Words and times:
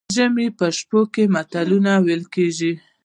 د 0.09 0.11
ژمي 0.15 0.47
په 0.57 0.65
شپو 0.77 1.01
کې 1.13 1.23
متلونه 1.35 1.91
ویل 2.05 2.23
کیږي. 2.35 2.73